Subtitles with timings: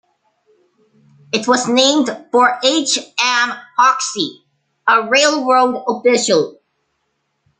[1.31, 2.97] It was named for H.
[3.19, 3.53] M.
[3.77, 4.39] Hoxie,
[4.87, 6.57] a railroad official.